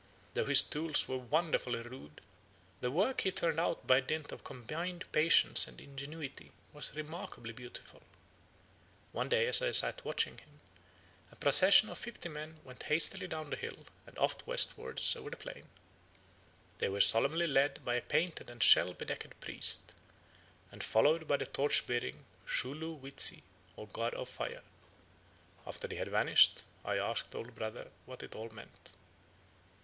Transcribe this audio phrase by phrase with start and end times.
[0.33, 2.21] Though his tools were wonderfully rude,
[2.79, 8.01] the work he turned out by dint of combined patience and ingenuity was remarkably beautiful.
[9.11, 10.59] One day as I sat watching him,
[11.31, 13.77] a procession of fifty men went hastily down the hill,
[14.07, 15.67] and off westward over the plain.
[16.79, 19.93] They were solemnly led by a painted and shell bedecked priest,
[20.71, 23.43] and followed by the torch bearing Shu lu wit si
[23.75, 24.63] or God of Fire.
[25.67, 28.95] After they had vanished, I asked old brother what it all meant.